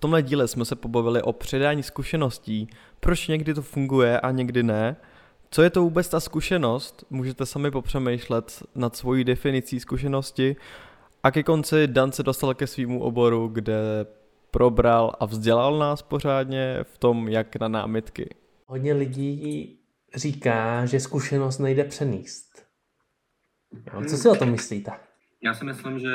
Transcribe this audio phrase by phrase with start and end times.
[0.00, 2.68] tomhle díle jsme se pobavili o předání zkušeností,
[3.00, 4.96] proč někdy to funguje a někdy ne,
[5.50, 10.56] co je to vůbec ta zkušenost, můžete sami popřemýšlet nad svojí definicí zkušenosti
[11.22, 14.06] a ke konci Dan se dostal ke svýmu oboru, kde
[14.50, 18.34] probral a vzdělal nás pořádně v tom, jak na námitky.
[18.66, 19.78] Hodně lidí
[20.14, 22.66] říká, že zkušenost nejde přenést.
[23.94, 24.90] Jo, co si o tom myslíte?
[25.44, 26.08] Já si myslím, že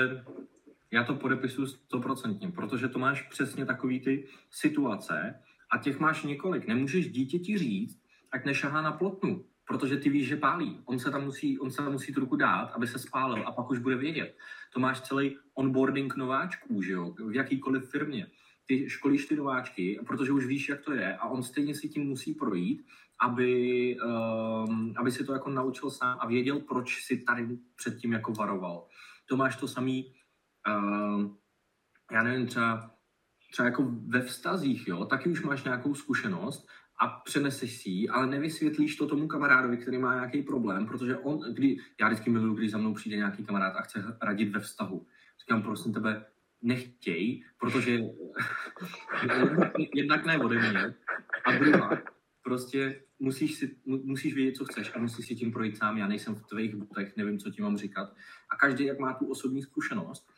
[0.96, 5.40] já to podepisuju stoprocentně, protože to máš přesně takový ty situace
[5.72, 6.68] a těch máš několik.
[6.68, 10.80] Nemůžeš dítěti říct, ať nešahá na plotnu, protože ty víš, že pálí.
[10.86, 13.52] On se tam musí, on se tam musí tu ruku dát, aby se spálil a
[13.52, 14.38] pak už bude vědět.
[14.74, 18.28] To máš celý onboarding nováčků, že jo, v jakýkoliv firmě.
[18.66, 22.04] Ty školíš ty nováčky, protože už víš, jak to je a on stejně si tím
[22.04, 22.86] musí projít,
[23.20, 23.98] aby,
[24.68, 28.88] um, aby si to jako naučil sám a věděl, proč si tady předtím jako varoval.
[29.26, 30.14] To máš to samý,
[30.68, 31.32] uh,
[32.12, 32.96] já nevím, třeba,
[33.52, 36.68] třeba jako ve vztazích, jo, taky už máš nějakou zkušenost
[37.02, 41.54] a přeneseš si ji, ale nevysvětlíš to tomu kamarádovi, který má nějaký problém, protože on,
[41.54, 45.08] kdy, já vždycky miluju, když za mnou přijde nějaký kamarád a chce radit ve vztahu.
[45.40, 46.26] Říkám, prosím tebe,
[46.62, 48.00] nechtěj, protože
[49.96, 50.96] jednak ne ode mě
[51.46, 52.02] a druhá,
[52.44, 55.98] prostě musíš, si, musíš vědět, co chceš a musíš si tím projít sám.
[55.98, 58.14] Já nejsem v tvých botech, nevím, co ti mám říkat.
[58.50, 60.32] A každý, jak má tu osobní zkušenost,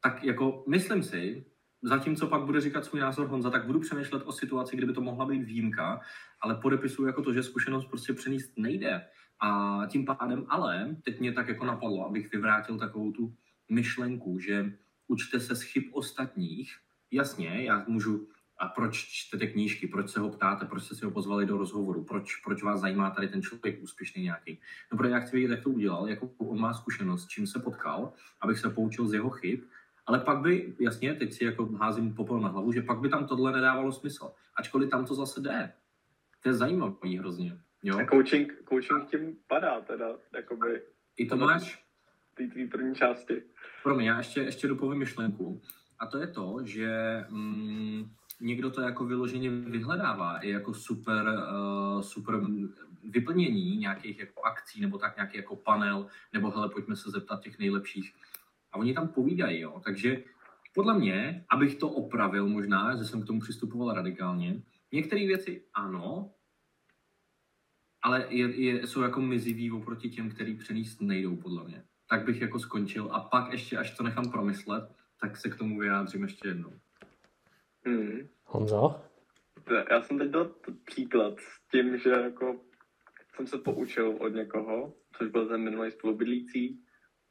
[0.00, 1.44] tak jako myslím si,
[1.82, 5.26] zatímco pak bude říkat svůj názor Honza, tak budu přemýšlet o situaci, kdyby to mohla
[5.26, 6.00] být výjimka,
[6.40, 9.06] ale podepisuju jako to, že zkušenost prostě přenést nejde.
[9.40, 13.34] A tím pádem ale, teď mě tak jako napadlo, abych vyvrátil takovou tu
[13.70, 14.72] myšlenku, že
[15.06, 16.76] učte se z chyb ostatních.
[17.10, 21.10] Jasně, já můžu a proč čtete knížky, proč se ho ptáte, proč jste si ho
[21.10, 24.60] pozvali do rozhovoru, proč, proč vás zajímá tady ten člověk úspěšný nějaký.
[24.92, 28.12] No, protože já chci vědět, jak to udělal, jakou on má zkušenost, čím se potkal,
[28.40, 29.60] abych se poučil z jeho chyb,
[30.08, 33.26] ale pak by, jasně, teď si jako házím popel na hlavu, že pak by tam
[33.26, 34.32] tohle nedávalo smysl.
[34.56, 35.72] Ačkoliv tam to zase jde.
[36.42, 37.58] To je zajímavý hrozně.
[37.82, 37.98] Jo?
[37.98, 40.82] A coaching, coaching tím padá teda, jakoby.
[41.16, 41.84] I to máš?
[42.34, 43.42] Ty tvý první části.
[43.82, 45.62] Pro mě, já ještě, ještě dopovím myšlenku.
[45.98, 52.02] A to je to, že mm, někdo to jako vyloženě vyhledává i jako super, uh,
[52.02, 52.40] super
[53.04, 57.58] vyplnění nějakých jako akcí nebo tak nějaký jako panel, nebo hele, pojďme se zeptat těch
[57.58, 58.14] nejlepších.
[58.72, 59.80] A oni tam povídají, jo.
[59.84, 60.22] Takže
[60.74, 64.62] podle mě, abych to opravil možná, že jsem k tomu přistupoval radikálně,
[64.92, 66.30] některé věci ano,
[68.02, 71.84] ale je, je, jsou jako mizivý oproti těm, který přenést nejdou, podle mě.
[72.10, 74.84] Tak bych jako skončil a pak ještě, až to nechám promyslet,
[75.20, 76.72] tak se k tomu vyjádřím ještě jednou.
[77.84, 78.28] Hmm.
[78.44, 79.00] Honzo?
[79.90, 80.50] Já jsem teď dal
[80.84, 82.60] příklad s tím, že jako
[83.34, 86.84] jsem se poučil od někoho, což byl ten minulý spolubydlící,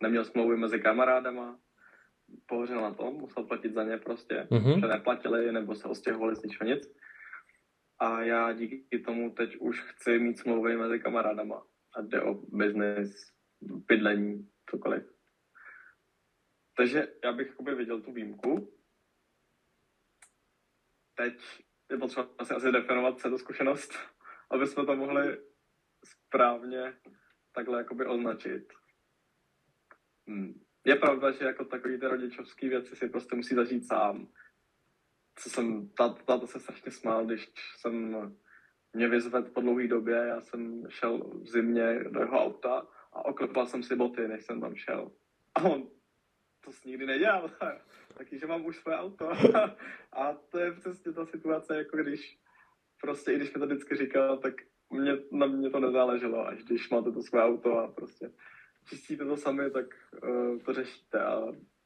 [0.03, 1.59] neměl smlouvy mezi kamarádama,
[2.45, 4.79] pohořel na tom, musel platit za ně prostě, mm-hmm.
[4.79, 6.93] že neplatili nebo se ostěhovali z ničeho nic.
[7.99, 11.63] A já díky tomu teď už chci mít smlouvy mezi kamarádama.
[11.95, 15.03] A jde o business, bydlení, cokoliv.
[16.77, 18.77] Takže já bych viděl tu výjimku,
[21.15, 21.33] teď
[21.91, 23.93] je potřeba asi, asi definovat, je to zkušenost,
[24.51, 25.37] aby jsme to mohli
[26.05, 26.93] správně
[27.51, 28.73] takhle jakoby označit.
[30.27, 30.61] Hmm.
[30.85, 34.27] Je pravda, že jako takový ty rodičovské věci si prostě musí zažít sám.
[35.35, 38.15] Co jsem, táto, táto se strašně smál, když jsem
[38.93, 43.65] mě vyzvedl po dlouhé době, já jsem šel v zimě do jeho auta a oklepal
[43.65, 45.11] jsem si boty, než jsem tam šel.
[45.55, 45.89] A on,
[46.65, 47.51] to jsi nikdy nedělal
[48.17, 49.31] taky, že mám už své auto.
[50.13, 52.39] a to je přesně ta situace, jako když
[53.01, 54.53] prostě, i když mi to vždycky říkal, tak
[54.89, 58.31] mě, na mě to nezáleželo, až když máte to své auto a prostě
[58.89, 59.85] čistíte to sami, tak
[60.23, 61.41] uh, to řešíte a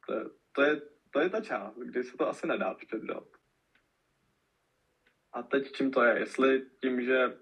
[0.06, 3.28] to, je, to, je, to je ta část, kdy se to asi nedá předat.
[5.32, 6.18] A teď čím to je?
[6.18, 7.38] Jestli tím, že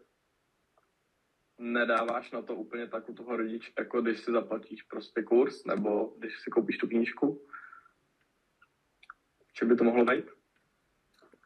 [1.59, 6.15] nedáváš na to úplně tak u toho rodiče, jako když si zaplatíš prostě kurz, nebo
[6.19, 7.47] když si koupíš tu knížku,
[9.61, 10.25] Čím by to mohlo být?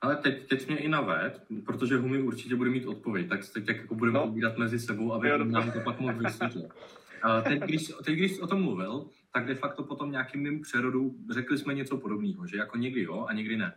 [0.03, 3.95] Ale teď, teď mě i naved, protože Humi určitě bude mít odpověď, tak teď jako
[3.95, 4.27] budeme no.
[4.27, 6.67] povídat mezi sebou, aby jo, nám to pak mohl vysvětlit.
[7.43, 11.59] teď, když, teď, když o tom mluvil, tak de facto potom nějakým mým přerodu řekli
[11.59, 13.77] jsme něco podobného, že jako někdy jo a někdy ne.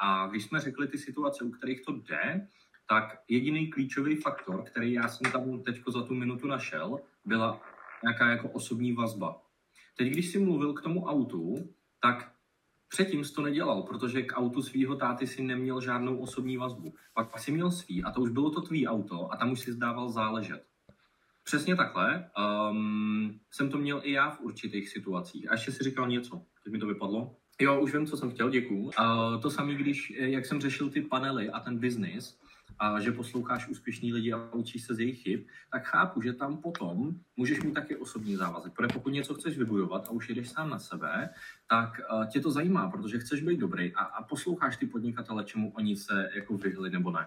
[0.00, 2.48] A když jsme řekli ty situace, u kterých to jde,
[2.88, 7.60] tak jediný klíčový faktor, který já jsem tam teď za tu minutu našel, byla
[8.02, 9.42] nějaká jako osobní vazba.
[9.96, 12.32] Teď, když jsi mluvil k tomu autu, tak
[12.88, 16.94] Předtím jsi to nedělal, protože k autu svého táty si neměl žádnou osobní vazbu.
[17.14, 19.72] Pak si měl svý a to už bylo to tvý auto a tam už si
[19.72, 20.67] zdával záležet.
[21.48, 22.30] Přesně takhle
[22.70, 25.50] um, jsem to měl i já v určitých situacích.
[25.50, 27.36] A ještě si říkal něco, teď mi to vypadlo.
[27.60, 28.84] Jo, už vím, co jsem chtěl, děkuju.
[28.84, 28.92] Uh,
[29.42, 32.38] to samé, když, jak jsem řešil ty panely a ten biznis,
[32.78, 35.40] a že posloucháš úspěšný lidi a učíš se z jejich chyb,
[35.72, 38.72] tak chápu, že tam potom můžeš mít taky osobní závazek.
[38.72, 41.30] Protože pokud něco chceš vybudovat a už jedeš sám na sebe,
[41.70, 45.72] tak uh, tě to zajímá, protože chceš být dobrý a, a posloucháš ty podnikatele, čemu
[45.76, 47.26] oni se jako vyhli nebo ne.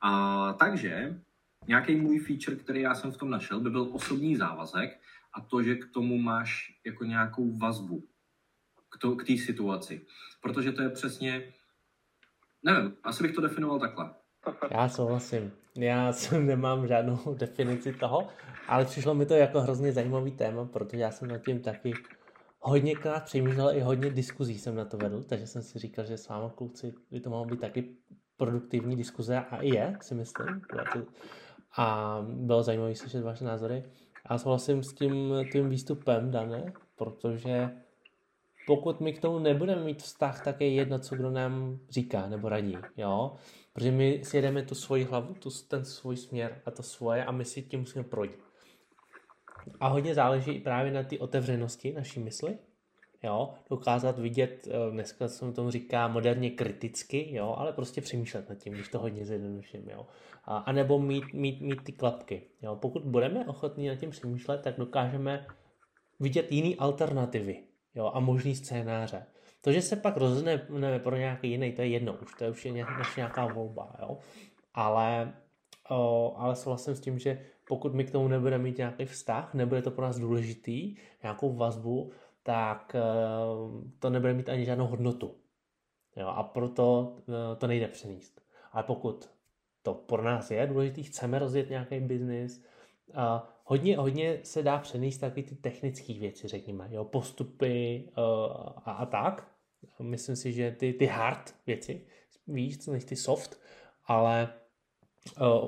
[0.00, 1.20] A takže
[1.68, 5.00] nějaký můj feature, který já jsem v tom našel, by byl osobní závazek
[5.34, 8.08] a to, že k tomu máš jako nějakou vazbu
[9.18, 10.06] k té situaci.
[10.40, 11.52] Protože to je přesně,
[12.62, 14.14] nevím, asi bych to definoval takhle.
[14.70, 15.52] Já souhlasím.
[15.78, 18.28] Já nemám žádnou definici toho,
[18.68, 21.94] ale přišlo mi to jako hrozně zajímavý téma, protože já jsem nad tím taky
[22.60, 26.28] hodněkrát přemýšlel, i hodně diskuzí jsem na to vedl, takže jsem si říkal, že s
[26.28, 27.96] váma kluci by to mohlo být taky
[28.36, 30.62] produktivní diskuze a i je, si myslím.
[31.76, 33.84] A bylo zajímavé slyšet vaše názory.
[34.30, 37.70] Já souhlasím s tím tím výstupem, Dane, protože
[38.66, 42.48] pokud my k tomu nebudeme mít vztah, tak je jedno, co kdo nám říká nebo
[42.48, 43.32] radí, jo?
[43.72, 47.32] Protože my si jedeme tu svoji hlavu, tu, ten svůj směr a to svoje a
[47.32, 48.38] my si tím musíme projít.
[49.80, 52.58] A hodně záleží i právě na ty otevřenosti naší mysli,
[53.22, 53.54] jo?
[53.70, 57.54] Dokázat vidět, eh, dneska se tomu říká moderně kriticky, jo?
[57.58, 60.06] Ale prostě přemýšlet nad tím, když to hodně zjednoduším, jo?
[60.44, 62.76] A, a nebo mít, mít, mít ty klapky, jo?
[62.76, 65.46] Pokud budeme ochotní nad tím přemýšlet, tak dokážeme
[66.20, 67.62] vidět jiný alternativy,
[67.94, 69.26] jo, a možný scénáře.
[69.60, 72.64] To, že se pak rozhodneme pro nějaký jiný, to je jedno už, to je už
[72.64, 72.72] je
[73.16, 74.18] nějaká volba, jo.
[74.74, 75.34] Ale,
[75.90, 79.82] o, ale souhlasím s tím, že pokud my k tomu nebudeme mít nějaký vztah, nebude
[79.82, 82.12] to pro nás důležitý, nějakou vazbu,
[82.46, 83.00] tak e,
[83.98, 85.34] to nebude mít ani žádnou hodnotu.
[86.16, 88.40] Jo, a proto e, to nejde přenést.
[88.72, 89.30] Ale pokud
[89.82, 92.64] to pro nás je důležitý, chceme rozjet nějaký biznis,
[93.64, 98.24] hodně, hodně se dá přenést taky ty technické věci, řekněme, jo, postupy uh,
[98.84, 99.48] a, a tak.
[100.00, 102.06] Myslím si, že ty, ty hard věci
[102.46, 103.60] víc než ty soft,
[104.06, 104.48] ale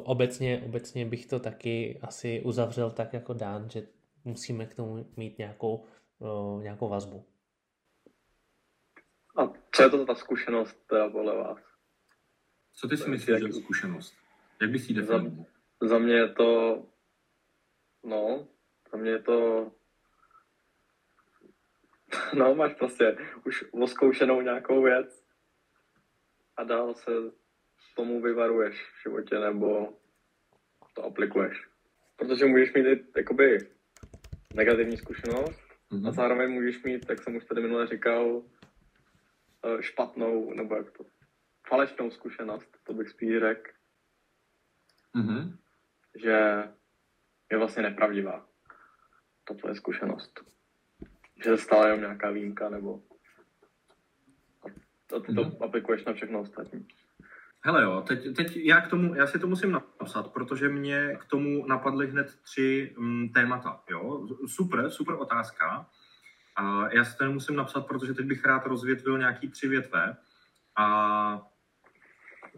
[0.05, 3.83] obecně, obecně bych to taky asi uzavřel tak jako dán, že
[4.25, 5.85] musíme k tomu mít nějakou,
[6.63, 7.25] nějakou vazbu.
[9.37, 11.59] A co je to ta zkušenost teda podle vás?
[12.73, 14.15] Co ty si myslíš, že je zkušenost?
[14.61, 15.45] Jak bys ji definoval?
[15.81, 16.83] Za, za mě je to
[18.05, 18.49] No,
[18.93, 19.71] za mě je to...
[22.35, 25.25] No, máš prostě už oskoušenou nějakou věc
[26.57, 27.11] a dál se
[27.97, 29.99] tomu vyvaruješ v životě nebo
[30.95, 31.69] to aplikuješ.
[32.17, 33.59] Protože můžeš mít jakoby
[34.55, 36.09] negativní zkušenost mm-hmm.
[36.09, 38.43] a zároveň můžeš mít, jak jsem už tady minule říkal,
[39.65, 41.05] eh, špatnou, nebo jak to,
[41.69, 43.71] falešnou zkušenost, to bych spíš řekl.
[45.17, 45.57] Mm-hmm.
[46.23, 46.65] Že
[47.51, 48.47] je vlastně nepravdivá.
[49.45, 50.41] To je zkušenost.
[51.45, 53.03] Že se stala jenom nějaká výjimka, nebo
[55.17, 55.57] a ty to hmm.
[55.61, 56.87] aplikuješ na všechno ostatní.
[57.61, 61.25] Hele jo, teď, teď já, k tomu, já si to musím napsat, protože mě k
[61.25, 63.81] tomu napadly hned tři um, témata.
[63.91, 64.29] Jo?
[64.47, 65.87] Super, super otázka.
[66.57, 70.17] A já si to musím napsat, protože teď bych rád rozvětvil nějaký tři větve
[70.77, 71.47] a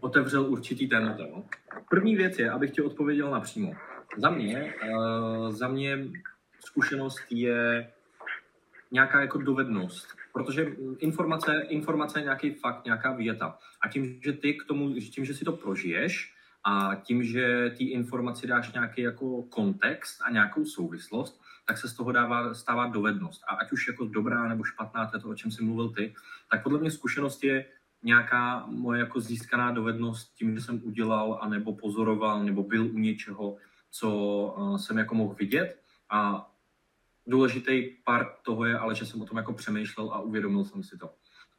[0.00, 1.22] otevřel určitý témata.
[1.22, 1.44] Jo?
[1.90, 3.72] První věc je, abych ti odpověděl napřímo.
[4.16, 5.98] Za mě, uh, za mě
[6.64, 7.92] zkušenost je
[8.90, 10.66] nějaká jako dovednost, protože
[10.98, 13.58] informace, informace je nějaký fakt, nějaká věta.
[13.82, 17.84] A tím, že ty k tomu, tím, že si to prožiješ a tím, že ty
[17.84, 23.42] informaci dáš nějaký jako kontext a nějakou souvislost, tak se z toho dává, stává dovednost.
[23.48, 26.14] A ať už jako dobrá nebo špatná, to je to, o čem jsi mluvil ty,
[26.50, 27.64] tak podle mě zkušenost je
[28.02, 33.56] nějaká moje jako získaná dovednost tím, že jsem udělal, anebo pozoroval, nebo byl u něčeho,
[33.90, 34.08] co
[34.58, 36.50] eh, jsem jako mohl vidět a
[37.26, 40.98] důležitý part toho je ale, že jsem o tom jako přemýšlel a uvědomil jsem si
[40.98, 41.10] to.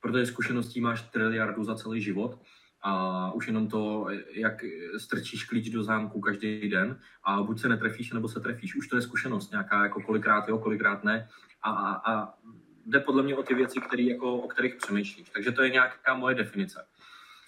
[0.01, 2.41] Protože zkušeností máš triliardu za celý život
[2.81, 4.65] a už jenom to, jak
[4.97, 8.75] strčíš klíč do zámku každý den a buď se netrefíš, nebo se trefíš.
[8.75, 11.29] Už to je zkušenost nějaká, jako kolikrát jo, kolikrát ne.
[11.61, 12.33] A, a, a
[12.85, 15.29] jde podle mě o ty věci, který, jako, o kterých přemýšlíš.
[15.29, 16.85] Takže to je nějaká moje definice.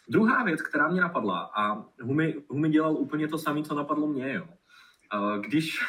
[0.10, 4.34] Druhá věc, která mě napadla, a Humi, Humi dělal úplně to samé, co napadlo mě,
[4.34, 4.48] jo
[5.40, 5.80] když,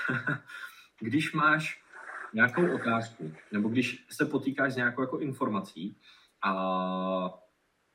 [1.01, 1.83] když máš
[2.35, 5.97] nějakou otázku, nebo když se potýkáš s nějakou jako informací,
[6.43, 6.55] a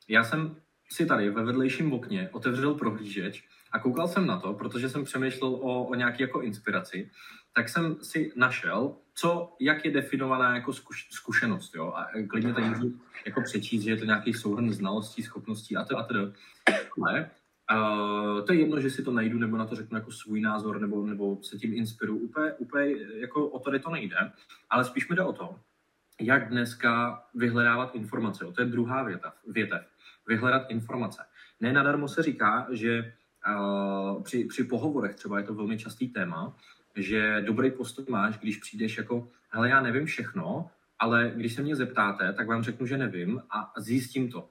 [0.08, 0.56] já jsem
[0.92, 5.56] si tady ve vedlejším okně otevřel prohlížeč a koukal jsem na to, protože jsem přemýšlel
[5.56, 7.12] o, o nějaké jako inspiraci,
[7.54, 12.68] tak jsem si našel, co, jak je definovaná jako zkuš, zkušenost, jo, a klidně tady
[12.70, 16.34] můžu jako přečíst, že je to nějaký souhrn znalostí, schopností a a.
[17.08, 17.30] Ale
[17.74, 20.82] Uh, to je jedno, že si to najdu, nebo na to řeknu jako svůj názor,
[20.82, 22.20] nebo, nebo se tím inspiruju.
[22.20, 24.16] Úplně, úplně jako o to to nejde,
[24.70, 25.56] ale spíš mi jde o to,
[26.22, 28.46] jak dneska vyhledávat informace.
[28.46, 29.82] To je druhá věta, větev.
[30.30, 31.24] Vyhledat informace.
[31.60, 33.14] Ne nadarmo se říká, že
[33.48, 36.56] uh, při, při pohovorech třeba je to velmi častý téma,
[36.96, 40.70] že dobrý postoj máš, když přijdeš jako, hele, já nevím všechno,
[41.00, 44.50] ale když se mě zeptáte, tak vám řeknu, že nevím a zjistím to.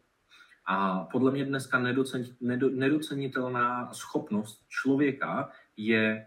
[0.66, 1.82] A podle mě dneska
[2.70, 6.26] nedocenitelná schopnost člověka je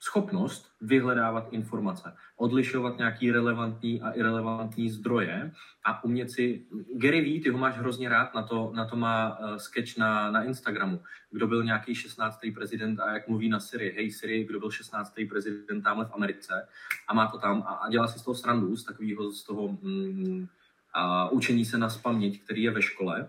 [0.00, 5.52] schopnost vyhledávat informace, odlišovat nějaký relevantní a irrelevantní zdroje
[5.84, 6.64] a umět si...
[6.94, 10.30] Gary Vee, ty ho máš hrozně rád, na to, na to má uh, sketch na,
[10.30, 12.40] na Instagramu, kdo byl nějaký 16.
[12.54, 15.14] prezident a jak mluví na Siri, hej Siri, kdo byl 16.
[15.28, 16.68] prezident tamhle v Americe
[17.08, 19.68] a má to tam a, a dělá si z toho srandu, z takového z toho
[19.68, 20.46] mm,
[20.94, 23.28] a učení se na spaměť, který je ve škole.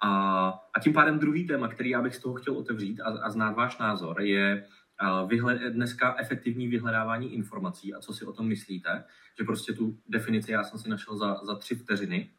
[0.00, 0.10] A,
[0.74, 3.56] a tím pádem druhý téma, který já bych z toho chtěl otevřít a, a znát
[3.56, 4.66] váš názor, je
[5.70, 9.04] dneska efektivní vyhledávání informací a co si o tom myslíte,
[9.38, 12.30] že prostě tu definici já jsem si našel za, za tři vteřiny.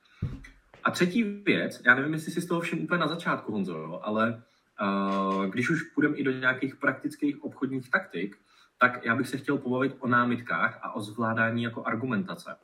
[0.84, 4.00] A třetí věc, já nevím, jestli si z toho všem úplně na začátku, Honzo, jo,
[4.04, 4.44] ale
[4.82, 8.38] uh, když už půjdeme i do nějakých praktických obchodních taktik,
[8.80, 12.56] tak já bych se chtěl pobavit o námitkách a o zvládání jako argumentace.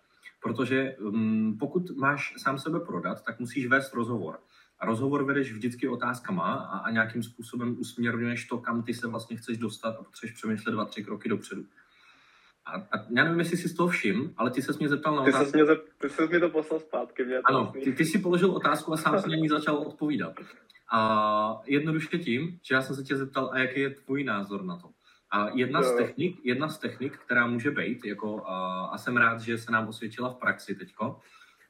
[0.42, 4.40] Protože um, pokud máš sám sebe prodat, tak musíš vést rozhovor.
[4.80, 9.38] A rozhovor vedeš vždycky otázkama a, a nějakým způsobem usměrňuješ to, kam ty se vlastně
[9.38, 11.66] chceš dostat a potřebuješ přemýšlet dva, tři kroky dopředu.
[12.66, 15.24] A, a já nevím, jestli jsi z toho všim, ale ty se mě zeptal na
[15.24, 15.58] ty otázku.
[15.58, 17.26] Mě zep, ty jsi mi to poslal zpátky.
[17.26, 20.34] Mě ano, ty, ty jsi položil otázku a sám si na ní začal odpovídat.
[20.92, 24.78] A jednoduše tím, že já jsem se tě zeptal, a jaký je tvůj názor na
[24.78, 24.90] to.
[25.32, 29.42] A jedna z technik, jedna z technik která může být, jako, a, a jsem rád,
[29.42, 31.20] že se nám osvědčila v praxi teďko,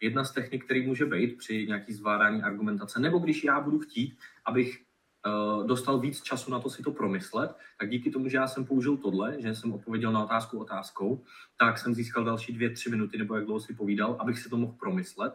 [0.06, 4.18] jedna z technik, který může být při nějaký zvládání argumentace, nebo když já budu chtít,
[4.46, 4.82] abych
[5.26, 8.66] uh, dostal víc času na to si to promyslet, tak díky tomu, že já jsem
[8.66, 11.24] použil tohle, že jsem odpověděl na otázku otázkou,
[11.60, 14.58] tak jsem získal další dvě, tři minuty, nebo jak dlouho si povídal, abych si to
[14.58, 15.34] mohl promyslet.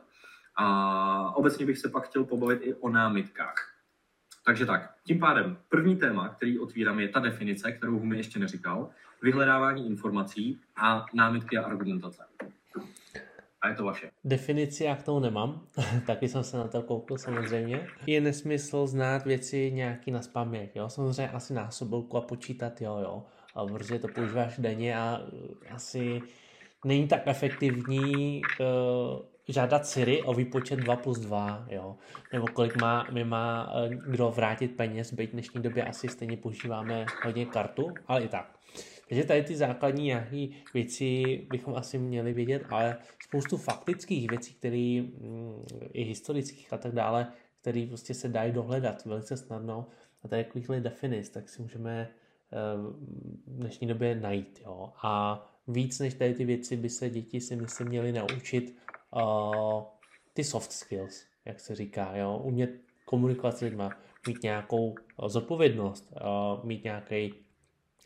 [0.56, 3.54] A obecně bych se pak chtěl pobavit i o námitkách.
[4.44, 8.90] Takže tak, tím pádem první téma, který otvírám, je ta definice, kterou mi ještě neříkal,
[9.22, 12.24] vyhledávání informací a námitky a argumentace
[13.62, 14.10] a je to vaše.
[14.24, 15.66] Definici já k tomu nemám,
[16.06, 17.86] taky jsem se na to koukl samozřejmě.
[18.06, 23.22] Je nesmysl znát věci nějaký na spaměť, jo, samozřejmě asi násobilku a počítat, jo, jo,
[23.54, 26.20] a protože to používáš denně a uh, asi
[26.84, 28.66] není tak efektivní uh,
[29.48, 31.96] žádat Siri o výpočet 2 plus 2, jo,
[32.32, 36.36] nebo kolik má, mi má uh, kdo vrátit peněz, byť v dnešní době asi stejně
[36.36, 38.59] používáme hodně kartu, ale i tak.
[39.10, 45.02] Takže tady ty základní nějaké věci bychom asi měli vědět, ale spoustu faktických věcí, které
[45.02, 49.86] mm, i historických a tak dále, které prostě se dají dohledat velice snadno
[50.22, 52.56] a tady takovýchhle definic, tak si můžeme eh,
[53.46, 54.60] v dnešní době najít.
[54.64, 54.92] Jo.
[55.02, 58.76] A víc než tady ty věci by se děti si myslím měly naučit
[59.10, 59.82] uh,
[60.34, 62.40] ty soft skills, jak se říká, jo.
[62.44, 62.70] umět
[63.04, 63.84] komunikovat s lidmi,
[64.28, 64.94] mít nějakou
[65.26, 67.34] zodpovědnost, uh, mít nějaký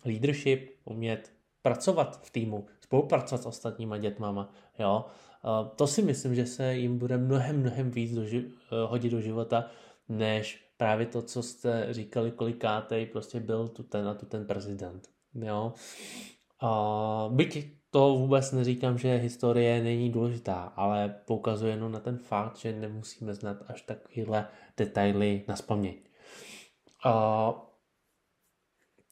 [0.05, 1.33] leadership, umět
[1.63, 5.05] pracovat v týmu, spolupracovat s ostatníma dětmama, jo.
[5.77, 8.51] To si myslím, že se jim bude mnohem, mnohem víc do, ži-
[8.87, 9.71] hodit do života,
[10.09, 15.09] než právě to, co jste říkali kolikátej, prostě byl tu ten a tu ten prezident,
[15.35, 15.73] jo.
[16.61, 22.57] A byť to vůbec neříkám, že historie není důležitá, ale poukazuje jenom na ten fakt,
[22.57, 25.97] že nemusíme znát až takovéhle detaily na spaměť.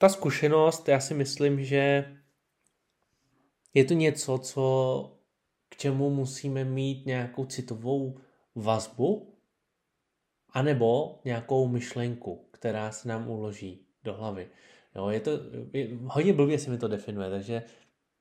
[0.03, 2.15] Ta zkušenost, já si myslím, že
[3.75, 4.65] je to něco, co
[5.69, 8.19] k čemu musíme mít nějakou citovou
[8.55, 9.35] vazbu,
[10.51, 14.49] anebo nějakou myšlenku, která se nám uloží do hlavy.
[14.95, 15.31] Jo, je to,
[15.73, 17.63] je, hodně blbě se mi to definuje, takže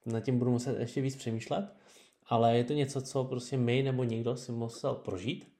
[0.06, 1.74] nad tím budu muset ještě víc přemýšlet,
[2.26, 5.52] ale je to něco, co prostě my nebo někdo si musel prožít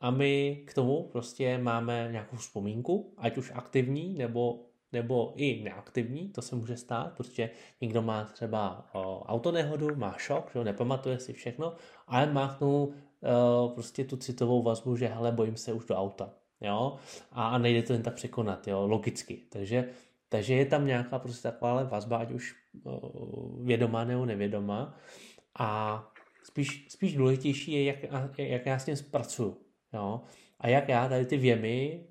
[0.00, 6.28] a my k tomu prostě máme nějakou vzpomínku, ať už aktivní nebo nebo i neaktivní,
[6.28, 7.50] to se může stát, protože
[7.80, 8.90] někdo má třeba
[9.26, 11.72] autonehodu, má šok, že nepamatuje si všechno,
[12.06, 12.94] ale má k tomu
[13.74, 16.96] prostě tu citovou vazbu, že hele, bojím se už do auta, jo,
[17.32, 19.88] a, nejde to jen tak překonat, jo, logicky, takže,
[20.28, 22.54] takže je tam nějaká prostě taková vazba, ať už
[23.60, 24.94] vědomá nebo nevědomá.
[25.58, 26.02] A
[26.42, 27.98] spíš, spíš důležitější je, jak,
[28.38, 29.56] jak já s tím zpracuju,
[29.92, 30.20] jo,
[30.58, 32.06] a jak já tady ty věmy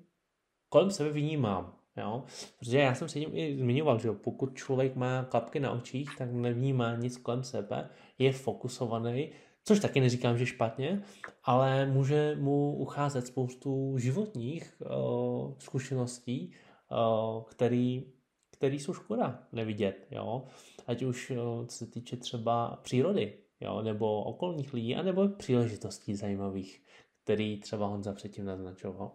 [0.68, 2.24] kolem sebe vnímám, Jo?
[2.58, 6.32] Protože já jsem se tím i zmiňoval, že pokud člověk má klapky na očích, tak
[6.32, 7.88] nevnímá nic kolem sebe,
[8.18, 9.30] je fokusovaný,
[9.64, 11.02] což taky neříkám, že špatně,
[11.44, 16.52] ale může mu ucházet spoustu životních uh, zkušeností,
[16.90, 18.12] uh, který,
[18.50, 20.06] který jsou škoda nevidět.
[20.10, 20.44] Jo?
[20.86, 23.34] Ať už uh, co se týče třeba přírody.
[23.60, 26.82] jo, nebo okolních lidí, anebo příležitostí zajímavých,
[27.24, 29.12] který třeba Honza předtím naznačoval.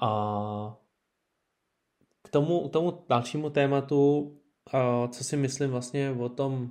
[0.00, 0.78] A
[2.22, 4.32] k tomu, k tomu dalšímu tématu,
[5.10, 6.70] co si myslím vlastně o tom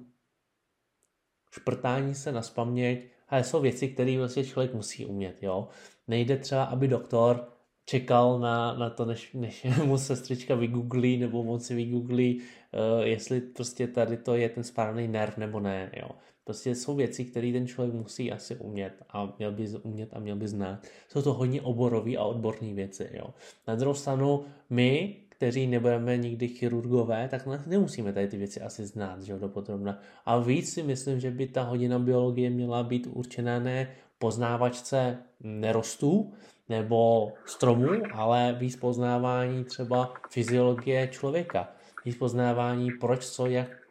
[1.52, 5.68] šprtání se na spaměť, ale jsou věci, které vlastně člověk musí umět, jo.
[6.08, 7.54] Nejde třeba, aby doktor
[7.86, 13.42] čekal na, na to, než, než mu sestřička vygooglí, nebo on si vygooglí, uh, jestli
[13.42, 16.10] prostě tady to je ten správný nerv nebo ne, jo.
[16.48, 20.36] Prostě jsou věci, které ten člověk musí asi umět a měl by umět a měl
[20.36, 20.80] by znát.
[21.10, 23.34] Jsou to hodně oborové a odborné věci, jo.
[23.68, 29.22] Na druhou stranu my, kteří nebudeme nikdy chirurgové, tak nemusíme tady ty věci asi znát,
[29.22, 30.00] že jo, dopodrobna.
[30.26, 36.34] A víc si myslím, že by ta hodina biologie měla být určená ne poznávačce nerostů
[36.70, 41.72] nebo stromů, ale víc poznávání třeba fyziologie člověka.
[42.06, 43.87] Víc poznávání, proč, co, jak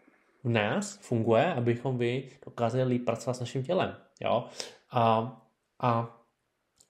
[0.47, 3.97] v nás funguje, abychom vy dokázali pracovat s naším tělem.
[4.21, 4.49] Jo?
[4.91, 5.37] A,
[5.81, 6.21] a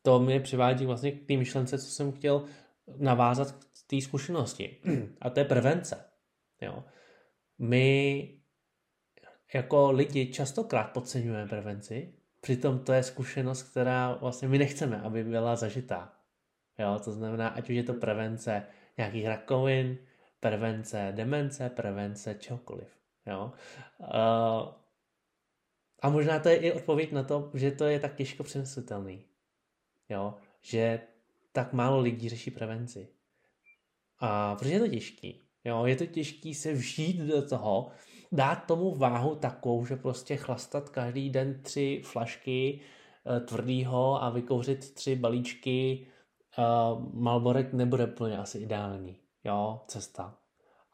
[0.03, 2.45] to mě přivádí vlastně k té myšlence, co jsem chtěl
[2.97, 4.77] navázat k té zkušenosti.
[5.21, 6.05] A to je prevence.
[6.61, 6.85] Jo?
[7.59, 8.29] My
[9.55, 15.57] jako lidi častokrát podceňujeme prevenci, přitom to je zkušenost, která vlastně my nechceme, aby byla
[15.57, 16.13] zažitá.
[16.79, 17.01] Jo?
[17.05, 18.63] To znamená, ať už je to prevence
[18.99, 19.99] nějakých rakovin,
[20.41, 23.06] prevence demence, prevence čehokoliv.
[23.27, 23.53] Jo?
[23.99, 24.69] Uh,
[26.03, 29.25] a možná to je i odpověď na to, že to je tak těžko přemyslitelný.
[30.09, 30.35] Jo?
[30.61, 31.01] Že
[31.53, 33.09] tak málo lidí řeší prevenci.
[34.19, 35.49] A protože je to těžký.
[35.65, 35.87] Jo?
[35.87, 37.91] Je to těžký se vžít do toho,
[38.33, 42.81] dát tomu váhu takovou, že prostě chlastat každý den tři flašky
[43.25, 46.07] uh, tvrdýho a vykouřit tři balíčky
[46.59, 49.17] uh, Malborek nebude úplně asi ideální
[49.47, 50.39] jo, cesta.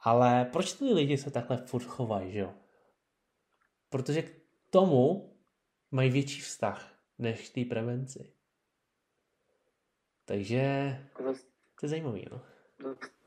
[0.03, 2.55] Ale proč ty lidi se takhle furt chovají, že jo?
[3.89, 4.33] Protože k
[4.71, 5.37] tomu
[5.91, 8.33] mají větší vztah než k té prevenci.
[10.25, 10.63] Takže
[11.81, 12.43] to je zajímavý, no.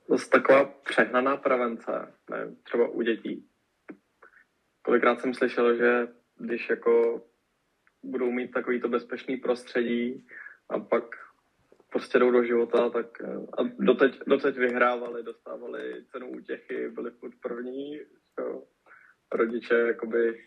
[0.10, 3.50] Zase taková přehnaná prevence, ne, třeba u dětí.
[4.82, 7.22] Kolikrát jsem slyšel, že když jako
[8.04, 10.28] budou mít takovýto bezpečný prostředí
[10.70, 11.04] a pak
[11.96, 17.34] prostě jdou do života, tak eh, a doteď, doteď vyhrávali, dostávali cenu útěchy, byli furt
[17.42, 18.00] první,
[18.40, 18.64] jo.
[19.32, 20.46] rodiče jakoby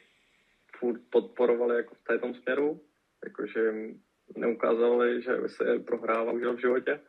[0.77, 2.81] furt podporovali jako v této směru,
[3.25, 4.03] jakože jim
[4.37, 7.01] neukázali, že se prohrává už v životě,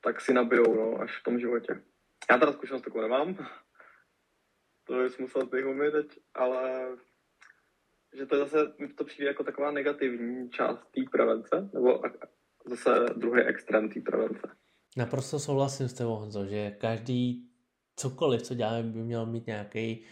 [0.00, 1.82] tak si nabijou, no, až v tom životě.
[2.30, 3.46] Já teda zkušenost takovou nemám,
[4.84, 6.88] to bys musel ty umět teď, ale
[8.12, 12.04] že to zase, to přijde jako taková negativní část té prevence, nebo
[12.68, 14.48] zase druhý extrém té prevence.
[14.96, 17.48] Naprosto souhlasím s tebou, Honzo, že každý
[17.96, 20.02] cokoliv, co děláme, by měl mít nějaký e,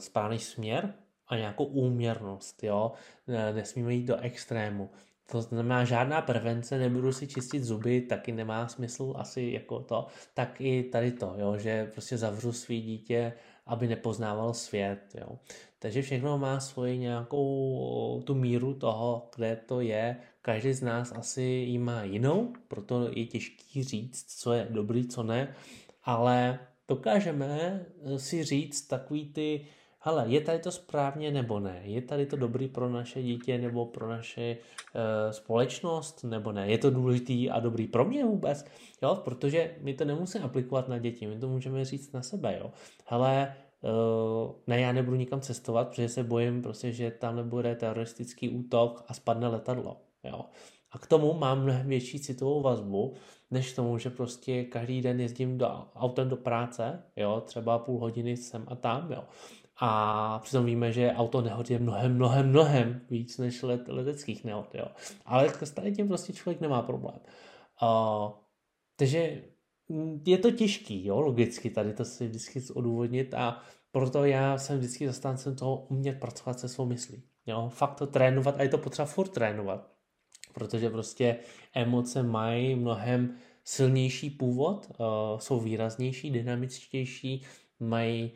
[0.00, 0.94] správný směr
[1.28, 2.92] a nějakou úměrnost, jo.
[3.26, 4.90] Nesmíme jít do extrému.
[5.30, 10.60] To znamená, žádná prevence, nebudu si čistit zuby, taky nemá smysl asi jako to, tak
[10.60, 13.32] i tady to, jo, že prostě zavřu svý dítě,
[13.66, 15.38] aby nepoznával svět, jo.
[15.78, 20.16] Takže všechno má svoji nějakou tu míru toho, kde to je.
[20.46, 25.22] Každý z nás asi ji má jinou, proto je těžký říct, co je dobrý, co
[25.22, 25.54] ne,
[26.04, 29.66] ale dokážeme si říct takový ty
[30.00, 31.80] hele, je tady to správně nebo ne?
[31.84, 36.70] Je tady to dobrý pro naše dítě nebo pro naše uh, společnost nebo ne?
[36.70, 38.64] Je to důležitý a dobrý pro mě vůbec?
[39.02, 42.72] Jo, protože my to nemusíme aplikovat na děti, my to můžeme říct na sebe, jo.
[43.04, 48.48] Hele, uh, ne, já nebudu nikam cestovat, protože se bojím prostě, že tam nebude teroristický
[48.48, 50.44] útok a spadne letadlo, jo.
[50.90, 53.14] A k tomu mám mnohem větší citovou vazbu,
[53.50, 58.36] než tomu, že prostě každý den jezdím do, autem do práce, jo, třeba půl hodiny
[58.36, 59.24] sem a tam, jo.
[59.80, 64.74] A přitom víme, že auto nehod je mnohem, mnohem, mnohem víc než let, leteckých nehod.
[64.74, 64.86] Jo.
[65.24, 67.18] Ale s tím prostě člověk nemá problém.
[67.82, 68.30] Uh,
[68.96, 69.42] takže
[70.26, 75.06] je to těžký, jo, logicky tady to si vždycky odůvodnit a proto já jsem vždycky
[75.06, 77.22] zastáncem toho umět pracovat se svou myslí.
[77.46, 79.95] Jo, fakt to trénovat a je to potřeba furt trénovat,
[80.56, 81.36] protože prostě
[81.74, 87.42] emoce mají mnohem silnější původ, uh, jsou výraznější, dynamičtější,
[87.80, 88.32] mají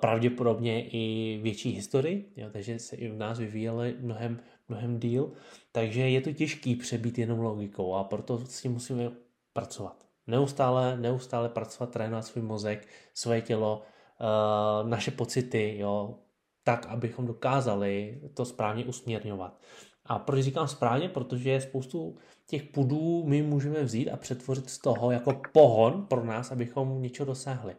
[0.00, 5.32] pravděpodobně i větší historii, jo, takže se i v nás vyvíjely mnohem, mnohem díl,
[5.72, 9.10] takže je to těžký přebít jenom logikou a proto s tím musíme
[9.52, 10.06] pracovat.
[10.26, 13.82] Neustále, neustále pracovat, trénovat svůj mozek, své tělo,
[14.20, 16.18] uh, naše pocity, jo,
[16.64, 19.60] tak, abychom dokázali to správně usměrňovat.
[20.06, 21.08] A proč říkám správně?
[21.08, 26.52] Protože spoustu těch pudů my můžeme vzít a přetvořit z toho jako pohon pro nás,
[26.52, 27.76] abychom něco dosáhli.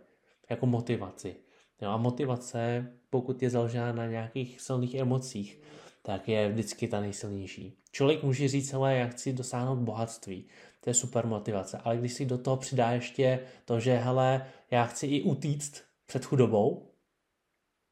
[0.49, 1.35] Jako motivaci
[1.81, 5.61] Jo, a motivace, pokud je založena na nějakých silných emocích,
[6.01, 7.77] tak je vždycky ta nejsilnější.
[7.91, 10.45] Člověk může říct, ale já chci dosáhnout bohatství,
[10.79, 14.85] to je super motivace, ale když si do toho přidá ještě to, že hele, já
[14.85, 16.91] chci i utíct před chudobou,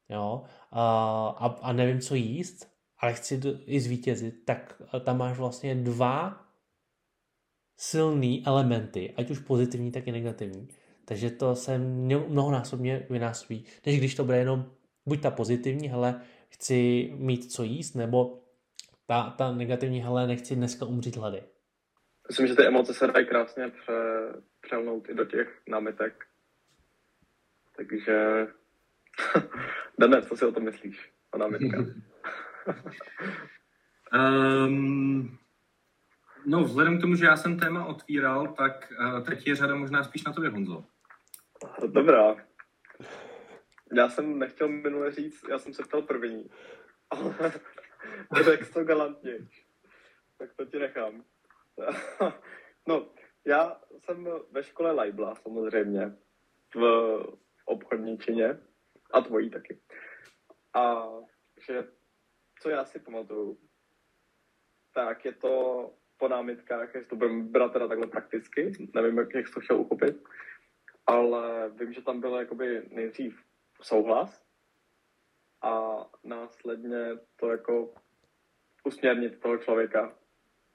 [0.10, 2.73] jo, a, a nevím, co jíst,
[3.04, 6.46] ale chci i zvítězit, tak tam máš vlastně dva
[7.78, 10.68] silný elementy, ať už pozitivní, tak i negativní.
[11.06, 14.72] Takže to se mnohonásobně vynásobí, než když to bude jenom
[15.06, 18.44] buď ta pozitivní, hele, chci mít co jíst, nebo
[19.08, 21.44] ta, ta negativní, hele, nechci dneska umřít hlady.
[22.28, 23.94] Myslím, že ty emoce se dají krásně pře,
[24.62, 26.26] přelnout i do těch námitek.
[27.78, 28.48] Takže,
[30.00, 31.86] Dane, co si o tom myslíš, o námitkách?
[34.14, 35.38] um,
[36.46, 40.04] no, vzhledem k tomu, že já jsem téma otvíral, tak uh, teď je řada možná
[40.04, 40.86] spíš na tobě, Honzo.
[41.88, 42.36] Dobrá.
[43.94, 46.50] Já jsem nechtěl minule říct, já jsem se ptal první,
[47.10, 47.54] ale
[48.74, 49.38] to galantně.
[50.38, 51.24] Tak to ti nechám.
[52.88, 53.10] no,
[53.46, 56.18] já jsem ve škole Lajbla samozřejmě,
[56.76, 57.18] v
[57.66, 58.60] obchodničině
[59.14, 59.80] a tvojí taky.
[60.74, 61.08] A
[61.66, 61.88] že
[62.64, 63.58] co já si pamatuju,
[64.94, 69.46] tak je to po námitkách, jestli to budeme brát teda takhle prakticky, nevím, jak, jak
[69.54, 70.24] to chtěl uchopit,
[71.08, 73.44] ale vím, že tam byl jakoby nejdřív
[73.82, 74.46] souhlas
[75.62, 77.94] a následně to jako
[78.84, 80.18] usměrnit toho člověka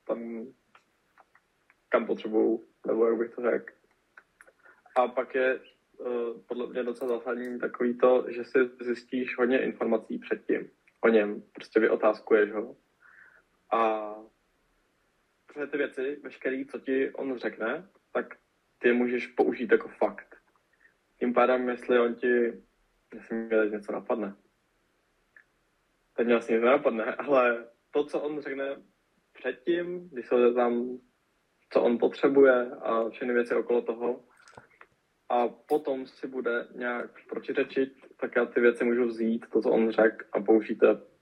[0.06, 0.46] tam,
[1.88, 3.74] kam potřebuju, nebo jak bych to řekl.
[4.96, 5.60] A pak je
[5.98, 10.70] uh, podle mě docela zásadní takový to, že si zjistíš hodně informací předtím
[11.00, 12.76] o něm, prostě vyotázkuješ ho.
[13.72, 14.14] A
[15.70, 18.34] ty věci, veškeré, co ti on řekne, tak
[18.78, 20.36] ty můžeš použít jako fakt.
[21.18, 22.52] Tím pádem, jestli on ti,
[23.14, 24.36] jestli mi něco napadne.
[26.16, 28.82] Teď mě asi nic nenapadne, ale to, co on řekne
[29.32, 30.98] předtím, když se tam,
[31.70, 34.24] co on potřebuje a všechny věci okolo toho,
[35.28, 39.90] a potom si bude nějak protiřečit, tak já ty věci můžu vzít, to, co on
[39.90, 40.78] řekl, a použít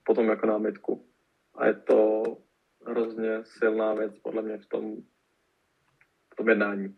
[0.06, 1.08] potom jako námitku.
[1.54, 2.22] A je to
[2.86, 4.96] hrozně silná věc, podle mě, v tom,
[6.32, 6.96] v tom jednání.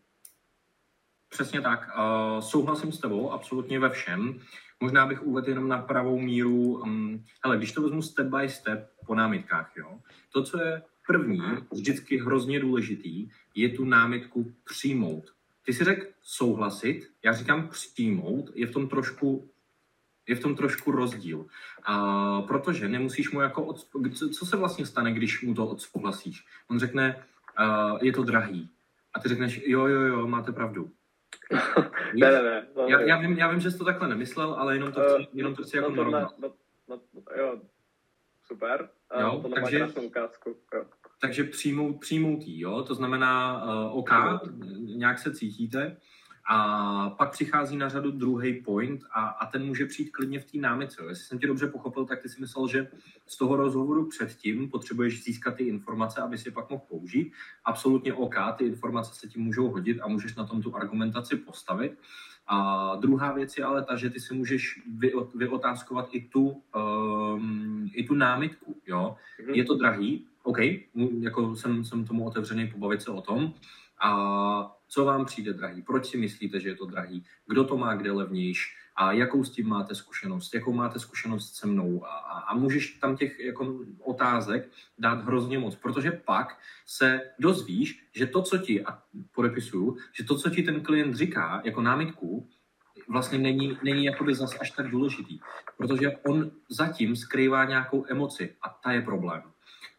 [1.29, 1.88] Přesně tak.
[1.99, 4.40] Uh, souhlasím s tebou absolutně ve všem.
[4.81, 6.83] Možná bych uvedl jenom na pravou míru.
[6.83, 7.25] Um,
[7.57, 10.01] když to vezmu step by step po námitkách, jo.
[10.33, 11.42] To, co je první,
[11.73, 15.38] vždycky hrozně důležitý, je tu námitku přijmout.
[15.68, 19.50] Ty si řekl souhlasit, já říkám přijmout, je v tom trošku
[20.26, 21.46] je v tom trošku rozdíl.
[21.83, 23.64] A protože nemusíš mu jako...
[23.64, 23.87] Od,
[24.38, 26.46] co se vlastně stane, když mu to odsouhlasíš?
[26.70, 27.24] On řekne,
[27.61, 28.70] uh, je to drahý.
[29.14, 30.90] A ty řekneš, jo, jo, jo, máte pravdu.
[32.14, 32.66] ne, ne, ne.
[32.76, 35.14] No, já, já, vím, já vím, že jsi to takhle nemyslel, ale jenom to chci,
[35.14, 36.52] uh, jenom to chci jako no, no, no,
[36.88, 37.00] no,
[37.38, 37.61] jo,
[38.44, 38.88] super.
[39.16, 40.57] Uh, jo, takže, ukázku.
[40.74, 40.85] Jo.
[41.18, 44.11] Takže přijmout, přijmout jí, jo, to znamená uh, OK,
[44.78, 45.96] nějak se cítíte,
[46.50, 50.59] a pak přichází na řadu druhý point a, a ten může přijít klidně v té
[50.59, 51.02] námice.
[51.09, 52.88] Jestli jsem tě dobře pochopil, tak ty si myslel, že
[53.26, 57.33] z toho rozhovoru předtím potřebuješ získat ty informace, aby si je pak mohl použít.
[57.64, 61.98] Absolutně OK, ty informace se ti můžou hodit a můžeš na tom tu argumentaci postavit.
[62.49, 64.83] A druhá věc je ale ta, že ty si můžeš
[65.35, 68.77] vyotázkovat i tu, um, i tu námitku.
[68.87, 69.17] Jo?
[69.43, 69.55] Mhm.
[69.55, 70.59] Je to drahý, OK,
[71.21, 73.55] jako jsem, jsem tomu otevřený pobavit se o tom.
[74.01, 75.83] A co vám přijde drahý?
[75.83, 77.25] Proč si myslíte, že je to drahý?
[77.47, 78.71] Kdo to má kde levnější?
[79.01, 80.55] A jakou s tím máte zkušenost?
[80.55, 82.05] Jakou máte zkušenost se mnou?
[82.05, 88.09] A, a, a můžeš tam těch jako, otázek dát hrozně moc, protože pak se dozvíš,
[88.15, 88.99] že to, co ti, a
[89.33, 92.49] podepisuju, že to, co ti ten klient říká jako námitku,
[93.09, 95.41] vlastně není, není jakoby zas až tak důležitý,
[95.77, 99.43] protože on zatím skrývá nějakou emoci a ta je problém.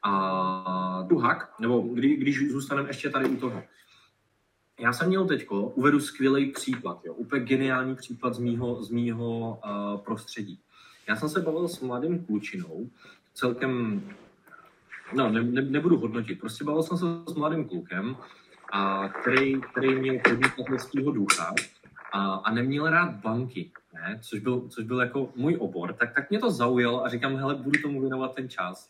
[0.03, 3.63] A druhak, nebo kdy, když zůstaneme ještě tady u toho,
[4.79, 9.59] já jsem měl teďko, uvedu skvělý příklad, jo, úplně geniální příklad z mýho, z mýho
[9.65, 10.59] uh, prostředí.
[11.07, 12.89] Já jsem se bavil s mladým klučinou,
[13.33, 14.01] celkem,
[15.13, 18.17] no ne, ne, nebudu hodnotit, prostě bavil jsem se s mladým klukem,
[18.71, 21.53] a který, který měl podnikatelského ducha
[22.11, 24.19] a, a neměl rád banky, ne?
[24.21, 27.55] Což, byl, což byl jako můj obor, tak, tak mě to zaujalo a říkám, hele,
[27.55, 28.89] budu tomu věnovat ten čas.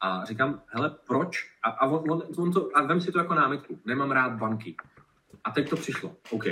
[0.00, 1.50] A říkám, hele, proč?
[1.62, 4.76] A, a, on, on to, a vem si to jako námitku, nemám rád banky.
[5.46, 6.16] A teď to přišlo.
[6.30, 6.44] OK,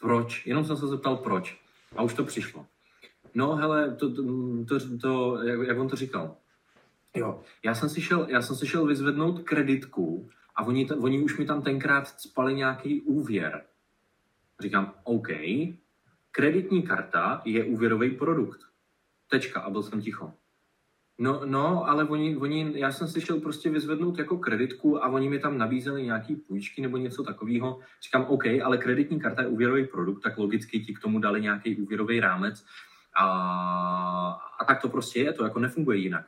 [0.00, 0.46] proč?
[0.46, 1.60] Jenom jsem se zeptal, proč.
[1.96, 2.66] A už to přišlo.
[3.34, 4.22] No, hele, to, to,
[4.68, 6.36] to, to jak, jak on to říkal?
[7.16, 11.22] Jo, já jsem si šel, já jsem si šel vyzvednout kreditku a oni, ta, oni
[11.22, 13.64] už mi tam tenkrát spali nějaký úvěr.
[14.60, 15.28] Říkám, OK,
[16.30, 18.60] kreditní karta je úvěrový produkt.
[19.28, 20.32] Tečka a byl jsem ticho.
[21.20, 25.28] No, no, ale oni, oni, já jsem si šel prostě vyzvednout jako kreditku a oni
[25.28, 27.80] mi tam nabízeli nějaký půjčky nebo něco takového.
[28.02, 31.76] Říkám, OK, ale kreditní karta je úvěrový produkt, tak logicky ti k tomu dali nějaký
[31.76, 32.64] úvěrový rámec.
[33.16, 33.26] A,
[34.60, 36.26] a tak to prostě je, to jako nefunguje jinak.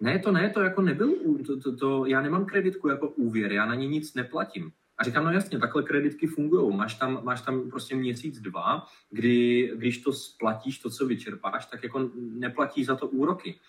[0.00, 1.14] Ne, to ne, to jako nebyl,
[1.46, 4.72] to, to, to, já nemám kreditku jako úvěr, já na ně nic neplatím.
[4.98, 6.76] A říkám, no jasně, takhle kreditky fungují.
[6.76, 11.82] Máš tam, máš tam prostě měsíc, dva, kdy, když to splatíš, to, co vyčerpáš, tak
[11.82, 13.60] jako neplatí za to úroky.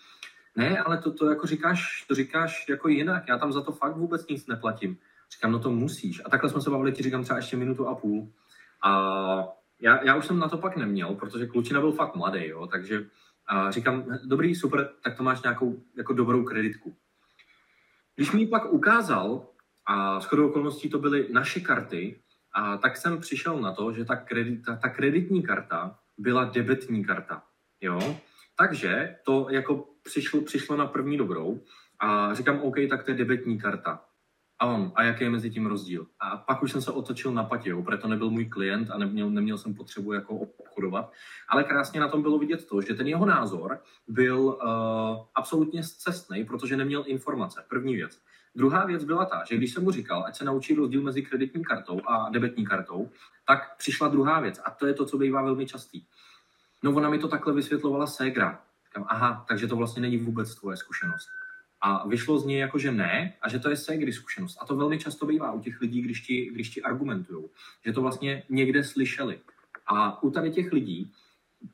[0.56, 3.24] Ne, ale to, to jako říkáš, to říkáš jako jinak.
[3.28, 4.98] Já tam za to fakt vůbec nic neplatím.
[5.32, 6.22] Říkám, no to musíš.
[6.24, 8.32] A takhle jsme se bavili, ti říkám třeba ještě minutu a půl.
[8.82, 9.48] A
[9.80, 13.06] já, já už jsem na to pak neměl, protože klučina byl fakt mladý, jo, takže
[13.46, 16.96] a říkám, dobrý, super, tak to máš nějakou jako dobrou kreditku.
[18.16, 19.46] Když mi pak ukázal,
[19.86, 22.20] a shodou okolností to byly naše karty,
[22.54, 27.04] a tak jsem přišel na to, že ta, kredit, ta, ta kreditní karta byla debetní
[27.04, 27.42] karta.
[27.80, 28.20] Jo?
[28.60, 31.60] Takže to jako přišlo, přišlo na první dobrou
[32.00, 34.04] a říkám, OK, tak to je debetní karta.
[34.58, 36.06] A on, a jaký je mezi tím rozdíl?
[36.20, 39.30] A pak už jsem se otočil na patě, protože to nebyl můj klient a neměl,
[39.30, 41.12] neměl jsem potřebu jako obchodovat.
[41.48, 44.58] Ale krásně na tom bylo vidět to, že ten jeho názor byl uh,
[45.34, 47.64] absolutně zcestný, protože neměl informace.
[47.68, 48.20] První věc.
[48.54, 51.64] Druhá věc byla ta, že když jsem mu říkal, ať se naučí rozdíl mezi kreditní
[51.64, 53.10] kartou a debetní kartou,
[53.46, 54.60] tak přišla druhá věc.
[54.64, 56.02] A to je to, co bývá velmi častý.
[56.82, 58.62] No ona mi to takhle vysvětlovala ségra.
[58.86, 61.28] Říkám, aha, takže to vlastně není vůbec tvoje zkušenost.
[61.80, 64.58] A vyšlo z něj jako, že ne, a že to je ségry zkušenost.
[64.60, 67.44] A to velmi často bývá u těch lidí, když ti, když ti argumentují,
[67.84, 69.40] že to vlastně někde slyšeli.
[69.86, 71.12] A u tady těch lidí,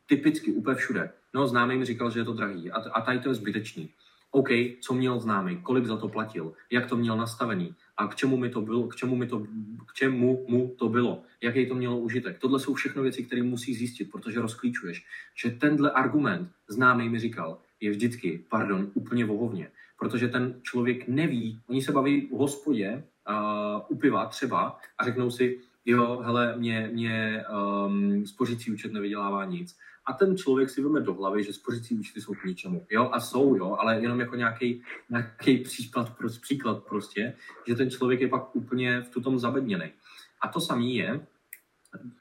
[0.06, 3.28] typicky úplně všude, no známý mi říkal, že je to drahý a, a tady to
[3.28, 3.90] je zbytečný.
[4.30, 4.48] OK,
[4.80, 8.50] co měl známý, kolik za to platil, jak to měl nastavený a k čemu mi
[8.50, 9.46] to bylo, k čemu, mi to,
[9.86, 12.38] k čemu mu to bylo, jaký to mělo užitek.
[12.38, 17.58] Tohle jsou všechno věci, které musí zjistit, protože rozklíčuješ, že tenhle argument známý mi říkal,
[17.80, 23.82] je vždycky, pardon, úplně vohovně, protože ten člověk neví, oni se baví v hospodě, uh,
[23.88, 27.44] u piva třeba a řeknou si, jo, hele, mě, mě
[27.86, 32.20] um, spořící účet nevydělává nic a ten člověk si vezme do hlavy, že spořící účty
[32.20, 32.86] jsou k ničemu.
[32.90, 37.34] Jo, a jsou, jo, ale jenom jako nějaký, nějaký příklad, příklad prostě,
[37.66, 39.92] že ten člověk je pak úplně v tom zabedněný.
[40.40, 41.26] A to samé je,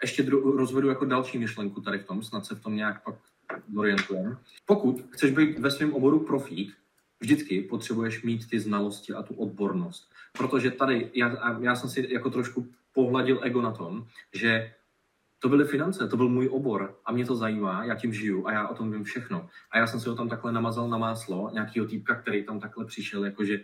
[0.01, 3.15] ještě dru, rozvedu jako další myšlenku tady v tom, snad se v tom nějak pak
[3.77, 4.37] orientujeme.
[4.65, 6.73] Pokud chceš být ve svém oboru profík,
[7.19, 10.11] vždycky potřebuješ mít ty znalosti a tu odbornost.
[10.37, 14.73] Protože tady, já, já jsem si jako trošku pohladil ego na tom, že
[15.39, 18.51] to byly finance, to byl můj obor a mě to zajímá, já tím žiju a
[18.51, 19.49] já o tom vím všechno.
[19.71, 22.85] A já jsem si ho tam takhle namazal na máslo, nějakýho týpka, který tam takhle
[22.85, 23.59] přišel, jakože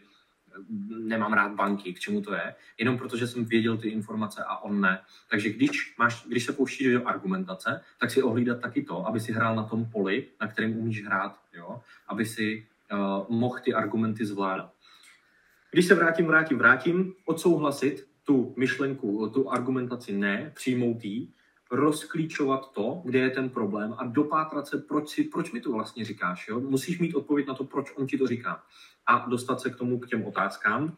[0.90, 4.82] nemám rád banky, k čemu to je, jenom protože jsem věděl ty informace a on
[4.82, 5.00] ne.
[5.30, 9.32] Takže když, máš, když se pouštíš do argumentace, tak si ohlídat taky to, aby si
[9.32, 11.82] hrál na tom poli, na kterém umíš hrát, jo?
[12.08, 14.74] aby si uh, mohl ty argumenty zvládat.
[15.72, 21.28] Když se vrátím, vrátím, vrátím, odsouhlasit tu myšlenku, tu argumentaci ne, přijmout ji,
[21.72, 26.06] rozklíčovat to, kde je ten problém a dopátrat se, proč, si, proč mi to vlastně
[26.06, 26.48] říkáš.
[26.48, 26.60] Jo?
[26.60, 28.64] Musíš mít odpověď na to, proč on ti to říká.
[29.08, 30.98] A dostat se k tomu, k těm otázkám.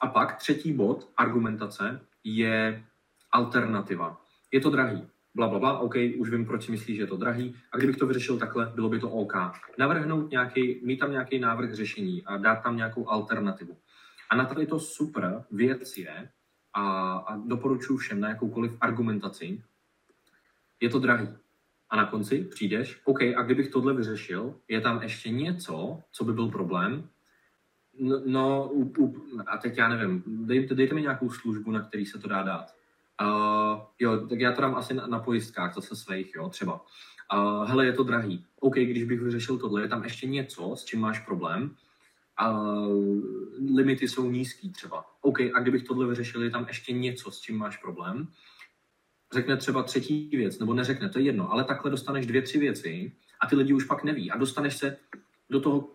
[0.00, 2.84] A pak třetí bod argumentace je
[3.32, 4.20] alternativa.
[4.52, 5.08] Je to drahý.
[5.34, 7.56] Bla, bla, bla, OK, už vím, proč si myslíš, že je to drahý.
[7.72, 9.34] A kdybych to vyřešil takhle, bylo by to OK.
[9.78, 13.76] Navrhnout nějaký, mít tam nějaký návrh řešení a dát tam nějakou alternativu.
[14.30, 16.28] A na tady to super věc je,
[16.74, 19.62] a, a doporučuji všem na jakoukoliv argumentaci,
[20.80, 21.28] je to drahý.
[21.90, 26.32] A na konci přijdeš, OK, a kdybych tohle vyřešil, je tam ještě něco, co by
[26.32, 27.08] byl problém?
[28.00, 29.14] No, no u, u,
[29.46, 32.74] a teď já nevím, dejte, dejte mi nějakou službu, na který se to dá dát.
[33.22, 36.80] Uh, jo, tak já to dám asi na, na pojistkách, zase svých, jo, třeba.
[37.34, 38.44] Uh, hele, je to drahý.
[38.60, 41.76] OK, když bych vyřešil tohle, je tam ještě něco, s čím máš problém.
[42.40, 45.04] Uh, limity jsou nízký třeba.
[45.20, 48.28] OK, a kdybych tohle vyřešil, je tam ještě něco, s čím máš problém
[49.34, 53.12] řekne třeba třetí věc, nebo neřekne, to je jedno, ale takhle dostaneš dvě, tři věci
[53.40, 54.96] a ty lidi už pak neví a dostaneš se
[55.50, 55.90] do toho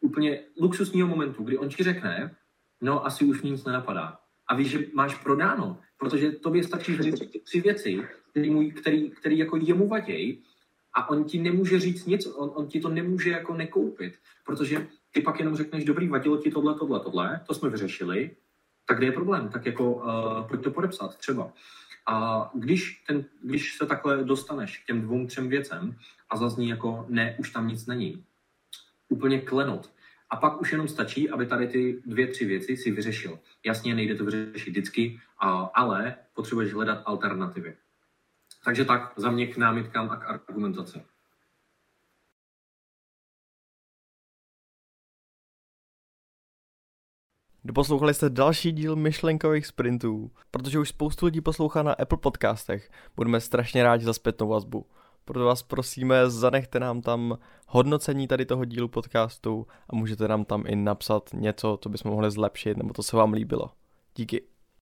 [0.00, 2.36] úplně luxusního momentu, kdy on ti řekne,
[2.80, 4.18] no asi už nic nenapadá.
[4.46, 9.38] A víš, že máš prodáno, protože tobě stačí říct tři věci, který, můj, který, který
[9.38, 10.38] jako jemu vaděj
[10.94, 15.22] a on ti nemůže říct nic, on, on ti to nemůže jako nekoupit, protože ty
[15.22, 18.36] pak jenom řekneš, dobrý, vadilo ti tohle, tohle, tohle, to jsme vyřešili,
[18.86, 19.48] tak kde je problém?
[19.48, 21.52] Tak jako uh, pojď to podepsat třeba.
[22.06, 25.96] A když, ten, když se takhle dostaneš k těm dvou, třem věcem
[26.30, 28.24] a zazní jako ne, už tam nic není,
[29.08, 29.92] úplně klenot.
[30.30, 33.38] A pak už jenom stačí, aby tady ty dvě, tři věci si vyřešil.
[33.66, 35.20] Jasně, nejde to vyřešit vždycky,
[35.74, 37.76] ale potřebuješ hledat alternativy.
[38.64, 41.02] Takže tak, za mě k námitkám a k argumentaci.
[47.64, 50.30] Doposlouchali jste další díl myšlenkových sprintů.
[50.50, 54.86] Protože už spoustu lidí poslouchá na Apple podcastech, budeme strašně rádi za zpětnou vazbu.
[55.24, 60.64] Proto vás prosíme, zanechte nám tam hodnocení tady toho dílu podcastu a můžete nám tam
[60.66, 63.70] i napsat něco, co bychom mohli zlepšit, nebo to se vám líbilo.
[64.16, 64.51] Díky.